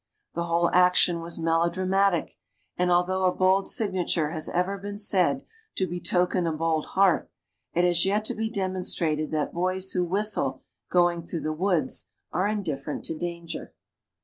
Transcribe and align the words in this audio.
The 0.33 0.45
whole 0.45 0.71
action 0.73 1.19
was 1.21 1.37
melodramatic, 1.37 2.35
and 2.75 2.89
although 2.89 3.25
a 3.25 3.31
bold 3.35 3.69
signature 3.69 4.31
has 4.31 4.49
ever 4.49 4.79
been 4.79 4.97
said 4.97 5.45
to 5.75 5.85
betoken 5.87 6.47
a 6.47 6.51
bold 6.57 6.87
heart, 6.97 7.29
it 7.73 7.83
has 7.83 8.03
yet 8.03 8.25
to 8.25 8.33
be 8.33 8.49
demonstrated 8.49 9.29
that 9.29 9.53
boys 9.53 9.91
who 9.91 10.03
whistle 10.03 10.63
going 10.89 11.21
through 11.21 11.41
the 11.41 11.53
woods 11.53 12.09
are 12.31 12.47
indifferent 12.47 13.05
to 13.05 13.15
danger. 13.15 13.75